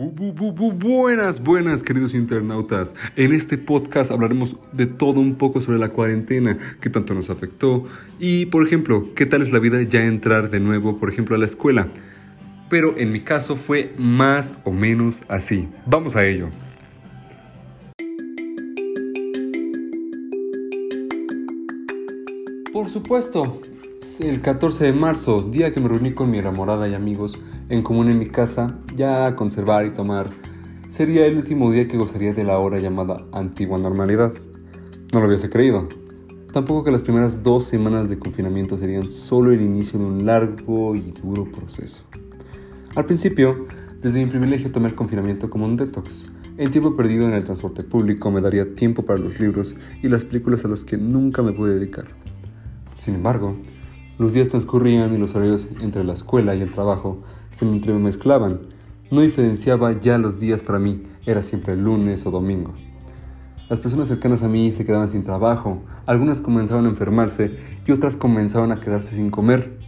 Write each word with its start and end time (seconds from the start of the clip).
buenas, 0.00 1.42
buenas, 1.42 1.82
queridos 1.82 2.14
internautas. 2.14 2.94
En 3.16 3.34
este 3.34 3.58
podcast 3.58 4.10
hablaremos 4.10 4.56
de 4.72 4.86
todo 4.86 5.20
un 5.20 5.34
poco 5.34 5.60
sobre 5.60 5.78
la 5.78 5.90
cuarentena, 5.90 6.56
qué 6.80 6.88
tanto 6.88 7.12
nos 7.12 7.28
afectó 7.28 7.86
y, 8.18 8.46
por 8.46 8.66
ejemplo, 8.66 9.14
qué 9.14 9.26
tal 9.26 9.42
es 9.42 9.52
la 9.52 9.58
vida 9.58 9.82
ya 9.82 10.06
entrar 10.06 10.48
de 10.48 10.58
nuevo, 10.58 10.96
por 10.96 11.10
ejemplo, 11.10 11.36
a 11.36 11.38
la 11.38 11.44
escuela. 11.44 11.88
Pero 12.70 12.96
en 12.96 13.12
mi 13.12 13.20
caso 13.20 13.56
fue 13.56 13.92
más 13.98 14.56
o 14.64 14.72
menos 14.72 15.22
así. 15.28 15.68
Vamos 15.86 16.16
a 16.16 16.24
ello. 16.24 16.48
Por 22.72 22.88
supuesto, 22.88 23.60
el 24.20 24.42
14 24.42 24.84
de 24.84 24.92
marzo, 24.92 25.42
día 25.42 25.72
que 25.72 25.80
me 25.80 25.88
reuní 25.88 26.12
con 26.12 26.30
mi 26.30 26.38
enamorada 26.38 26.88
y 26.88 26.94
amigos 26.94 27.38
en 27.68 27.82
común 27.82 28.10
en 28.10 28.18
mi 28.18 28.26
casa, 28.26 28.78
ya 28.94 29.26
a 29.26 29.34
conservar 29.34 29.86
y 29.86 29.90
tomar, 29.90 30.30
sería 30.88 31.26
el 31.26 31.36
último 31.36 31.70
día 31.70 31.88
que 31.88 31.96
gozaría 31.96 32.34
de 32.34 32.44
la 32.44 32.58
hora 32.58 32.78
llamada 32.78 33.24
antigua 33.32 33.78
normalidad. 33.78 34.32
No 35.12 35.20
lo 35.20 35.26
hubiese 35.26 35.48
creído. 35.48 35.88
Tampoco 36.52 36.84
que 36.84 36.90
las 36.90 37.02
primeras 37.02 37.42
dos 37.42 37.64
semanas 37.64 38.08
de 38.08 38.18
confinamiento 38.18 38.76
serían 38.76 39.10
solo 39.10 39.52
el 39.52 39.62
inicio 39.62 39.98
de 39.98 40.04
un 40.04 40.26
largo 40.26 40.94
y 40.96 41.12
duro 41.12 41.50
proceso. 41.50 42.04
Al 42.96 43.06
principio, 43.06 43.66
desde 44.02 44.22
mi 44.22 44.30
privilegio 44.30 44.70
tomé 44.70 44.88
el 44.88 44.94
confinamiento 44.94 45.48
como 45.48 45.64
un 45.64 45.76
detox. 45.76 46.30
El 46.58 46.70
tiempo 46.70 46.94
perdido 46.94 47.26
en 47.26 47.34
el 47.34 47.44
transporte 47.44 47.84
público 47.84 48.30
me 48.30 48.40
daría 48.40 48.74
tiempo 48.74 49.02
para 49.02 49.18
los 49.18 49.40
libros 49.40 49.74
y 50.02 50.08
las 50.08 50.24
películas 50.24 50.64
a 50.64 50.68
las 50.68 50.84
que 50.84 50.98
nunca 50.98 51.42
me 51.42 51.52
pude 51.52 51.74
dedicar. 51.74 52.04
Sin 52.96 53.14
embargo, 53.14 53.56
los 54.20 54.34
días 54.34 54.50
transcurrían 54.50 55.14
y 55.14 55.16
los 55.16 55.34
horarios 55.34 55.66
entre 55.80 56.04
la 56.04 56.12
escuela 56.12 56.54
y 56.54 56.60
el 56.60 56.70
trabajo 56.70 57.22
se 57.48 57.64
me 57.64 57.72
entremezclaban. 57.72 58.60
No 59.10 59.22
diferenciaba 59.22 59.98
ya 59.98 60.18
los 60.18 60.38
días 60.38 60.62
para 60.62 60.78
mí, 60.78 61.04
era 61.24 61.42
siempre 61.42 61.74
lunes 61.74 62.26
o 62.26 62.30
domingo. 62.30 62.74
Las 63.70 63.80
personas 63.80 64.08
cercanas 64.08 64.42
a 64.42 64.48
mí 64.48 64.72
se 64.72 64.84
quedaban 64.84 65.08
sin 65.08 65.24
trabajo, 65.24 65.80
algunas 66.04 66.42
comenzaban 66.42 66.84
a 66.84 66.90
enfermarse 66.90 67.56
y 67.86 67.92
otras 67.92 68.16
comenzaban 68.16 68.72
a 68.72 68.80
quedarse 68.80 69.16
sin 69.16 69.30
comer. 69.30 69.78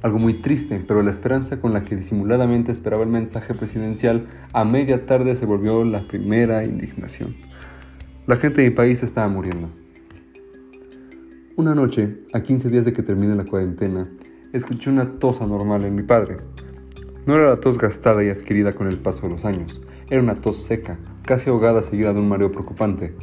Algo 0.00 0.18
muy 0.18 0.40
triste, 0.40 0.82
pero 0.88 1.02
la 1.02 1.10
esperanza 1.10 1.60
con 1.60 1.74
la 1.74 1.84
que 1.84 1.96
disimuladamente 1.96 2.72
esperaba 2.72 3.02
el 3.02 3.10
mensaje 3.10 3.52
presidencial 3.52 4.26
a 4.54 4.64
media 4.64 5.04
tarde 5.04 5.36
se 5.36 5.44
volvió 5.44 5.84
la 5.84 6.08
primera 6.08 6.64
indignación. 6.64 7.36
La 8.26 8.36
gente 8.36 8.62
de 8.62 8.70
mi 8.70 8.74
país 8.74 9.02
estaba 9.02 9.28
muriendo. 9.28 9.83
Una 11.56 11.72
noche, 11.72 12.18
a 12.32 12.42
15 12.42 12.68
días 12.68 12.84
de 12.84 12.92
que 12.92 13.04
termine 13.04 13.36
la 13.36 13.44
cuarentena, 13.44 14.10
escuché 14.52 14.90
una 14.90 15.20
tos 15.20 15.40
anormal 15.40 15.84
en 15.84 15.94
mi 15.94 16.02
padre. 16.02 16.38
No 17.26 17.36
era 17.36 17.48
la 17.48 17.60
tos 17.60 17.78
gastada 17.78 18.24
y 18.24 18.28
adquirida 18.28 18.72
con 18.72 18.88
el 18.88 18.98
paso 18.98 19.28
de 19.28 19.34
los 19.34 19.44
años, 19.44 19.80
era 20.10 20.20
una 20.20 20.34
tos 20.34 20.64
seca, 20.64 20.98
casi 21.22 21.50
ahogada 21.50 21.84
seguida 21.84 22.12
de 22.12 22.18
un 22.18 22.28
mareo 22.28 22.50
preocupante. 22.50 23.14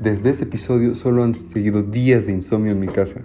Desde 0.00 0.30
ese 0.30 0.44
episodio 0.44 0.94
solo 0.94 1.24
han 1.24 1.34
seguido 1.34 1.82
días 1.82 2.26
de 2.26 2.32
insomnio 2.32 2.70
en 2.70 2.78
mi 2.78 2.86
casa. 2.86 3.22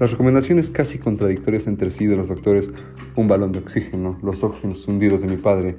Las 0.00 0.10
recomendaciones 0.10 0.68
casi 0.68 0.98
contradictorias 0.98 1.68
entre 1.68 1.92
sí 1.92 2.06
de 2.06 2.16
los 2.16 2.26
doctores, 2.26 2.70
un 3.14 3.28
balón 3.28 3.52
de 3.52 3.60
oxígeno, 3.60 4.18
los 4.20 4.42
ojos 4.42 4.88
hundidos 4.88 5.20
de 5.20 5.28
mi 5.28 5.36
padre, 5.36 5.76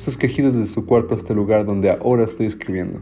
sus 0.00 0.16
quejidos 0.16 0.54
desde 0.54 0.74
su 0.74 0.86
cuarto 0.86 1.14
hasta 1.14 1.34
el 1.34 1.38
lugar 1.38 1.64
donde 1.64 1.90
ahora 1.90 2.24
estoy 2.24 2.46
escribiendo. 2.46 3.00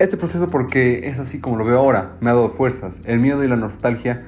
Este 0.00 0.16
proceso, 0.16 0.48
porque 0.48 1.06
es 1.06 1.20
así 1.20 1.38
como 1.38 1.56
lo 1.56 1.64
veo 1.64 1.78
ahora, 1.78 2.16
me 2.20 2.28
ha 2.28 2.34
dado 2.34 2.50
fuerzas. 2.50 3.00
El 3.04 3.20
miedo 3.20 3.44
y 3.44 3.48
la 3.48 3.54
nostalgia, 3.54 4.26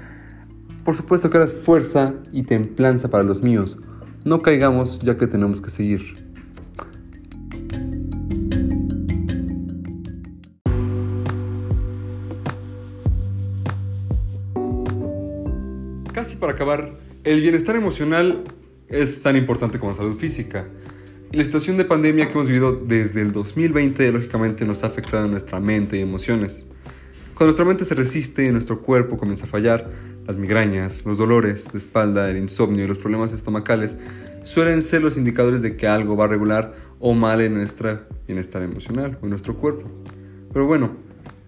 por 0.84 0.94
supuesto 0.94 1.28
que 1.28 1.38
ahora 1.38 1.50
es 1.50 1.56
fuerza 1.56 2.14
y 2.30 2.44
templanza 2.44 3.08
para 3.08 3.24
los 3.24 3.42
míos. 3.42 3.76
No 4.24 4.42
caigamos 4.42 5.00
ya 5.00 5.16
que 5.16 5.26
tenemos 5.26 5.60
que 5.60 5.70
seguir. 5.70 6.24
Casi 16.12 16.36
para 16.36 16.52
acabar, 16.52 16.96
el 17.24 17.40
bienestar 17.40 17.74
emocional 17.74 18.44
es 18.86 19.20
tan 19.20 19.36
importante 19.36 19.80
como 19.80 19.90
la 19.90 19.96
salud 19.96 20.16
física. 20.16 20.68
La 21.32 21.44
situación 21.44 21.76
de 21.76 21.84
pandemia 21.84 22.26
que 22.26 22.32
hemos 22.32 22.46
vivido 22.46 22.72
desde 22.72 23.20
el 23.20 23.32
2020 23.32 24.12
lógicamente 24.12 24.64
nos 24.64 24.84
ha 24.84 24.86
afectado 24.86 25.24
en 25.24 25.32
nuestra 25.32 25.58
mente 25.58 25.98
y 25.98 26.00
emociones. 26.00 26.66
Cuando 27.34 27.46
nuestra 27.46 27.64
mente 27.64 27.84
se 27.84 27.96
resiste 27.96 28.46
y 28.46 28.52
nuestro 28.52 28.80
cuerpo 28.80 29.18
comienza 29.18 29.44
a 29.44 29.48
fallar, 29.48 29.90
las 30.24 30.36
migrañas, 30.36 31.02
los 31.04 31.18
dolores 31.18 31.70
de 31.72 31.78
espalda, 31.78 32.30
el 32.30 32.36
insomnio 32.36 32.84
y 32.84 32.88
los 32.88 32.98
problemas 32.98 33.32
estomacales 33.32 33.96
suelen 34.44 34.82
ser 34.82 35.02
los 35.02 35.16
indicadores 35.16 35.62
de 35.62 35.76
que 35.76 35.88
algo 35.88 36.16
va 36.16 36.28
regular 36.28 36.74
o 37.00 37.12
mal 37.12 37.40
en 37.40 37.54
nuestro 37.54 38.00
bienestar 38.26 38.62
emocional 38.62 39.18
o 39.20 39.24
en 39.24 39.30
nuestro 39.30 39.56
cuerpo. 39.56 39.90
Pero 40.52 40.66
bueno, 40.66 40.96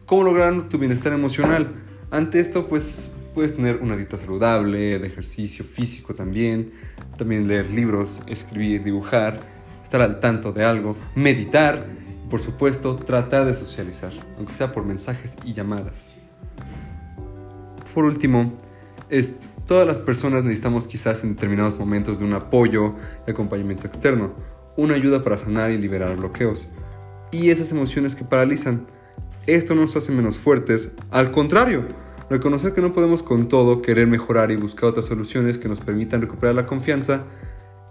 ¿cómo 0.06 0.24
lograr 0.24 0.68
tu 0.68 0.78
bienestar 0.78 1.12
emocional? 1.12 1.72
Ante 2.10 2.40
esto, 2.40 2.66
pues 2.66 3.12
puedes 3.32 3.54
tener 3.54 3.76
una 3.76 3.96
dieta 3.96 4.18
saludable, 4.18 4.98
de 4.98 5.06
ejercicio 5.06 5.64
físico 5.64 6.14
también, 6.14 6.72
también 7.16 7.46
leer 7.46 7.70
libros, 7.70 8.20
escribir, 8.26 8.82
dibujar 8.82 9.57
estar 9.88 10.02
al 10.02 10.18
tanto 10.18 10.52
de 10.52 10.66
algo, 10.66 10.98
meditar 11.14 11.86
por 12.28 12.40
supuesto 12.40 12.96
tratar 12.96 13.46
de 13.46 13.54
socializar, 13.54 14.12
aunque 14.36 14.54
sea 14.54 14.70
por 14.70 14.84
mensajes 14.84 15.38
y 15.46 15.54
llamadas. 15.54 16.14
Por 17.94 18.04
último, 18.04 18.52
es, 19.08 19.36
todas 19.64 19.86
las 19.86 19.98
personas 19.98 20.44
necesitamos 20.44 20.86
quizás 20.86 21.24
en 21.24 21.34
determinados 21.34 21.78
momentos 21.78 22.18
de 22.18 22.26
un 22.26 22.34
apoyo 22.34 22.96
y 23.26 23.30
acompañamiento 23.30 23.86
externo, 23.86 24.34
una 24.76 24.94
ayuda 24.94 25.24
para 25.24 25.38
sanar 25.38 25.70
y 25.70 25.78
liberar 25.78 26.14
bloqueos 26.16 26.68
y 27.30 27.48
esas 27.48 27.72
emociones 27.72 28.14
que 28.14 28.24
paralizan. 28.24 28.86
Esto 29.46 29.74
no 29.74 29.80
nos 29.80 29.96
hace 29.96 30.12
menos 30.12 30.36
fuertes, 30.36 30.92
al 31.10 31.30
contrario, 31.30 31.86
reconocer 32.28 32.74
que 32.74 32.82
no 32.82 32.92
podemos 32.92 33.22
con 33.22 33.48
todo, 33.48 33.80
querer 33.80 34.06
mejorar 34.06 34.50
y 34.50 34.56
buscar 34.56 34.90
otras 34.90 35.06
soluciones 35.06 35.56
que 35.58 35.70
nos 35.70 35.80
permitan 35.80 36.20
recuperar 36.20 36.54
la 36.54 36.66
confianza 36.66 37.24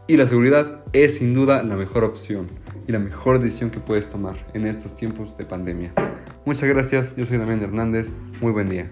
y 0.07 0.17
la 0.17 0.25
seguridad 0.25 0.83
es 0.93 1.17
sin 1.17 1.33
duda 1.33 1.63
la 1.63 1.75
mejor 1.75 2.03
opción 2.03 2.47
y 2.87 2.91
la 2.91 2.99
mejor 2.99 3.39
decisión 3.39 3.69
que 3.69 3.79
puedes 3.79 4.09
tomar 4.09 4.47
en 4.53 4.65
estos 4.65 4.95
tiempos 4.95 5.37
de 5.37 5.45
pandemia. 5.45 5.93
Muchas 6.45 6.69
gracias, 6.69 7.15
yo 7.15 7.25
soy 7.25 7.37
Damián 7.37 7.61
Hernández, 7.61 8.13
muy 8.39 8.53
buen 8.53 8.69
día. 8.69 8.89